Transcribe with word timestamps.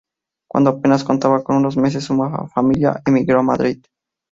Cuando 0.49 0.71
apenas 0.71 1.03
contaba 1.03 1.43
con 1.43 1.57
unos 1.57 1.77
meses 1.77 2.03
su 2.05 2.17
familia 2.55 2.99
emigró 3.05 3.41
a 3.41 3.43
Madrid. 3.43 3.85